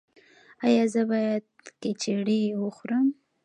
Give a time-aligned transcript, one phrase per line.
[0.65, 1.45] ایا زه باید
[1.81, 3.07] کیچړي وخورم؟